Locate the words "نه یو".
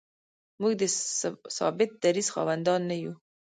2.89-3.13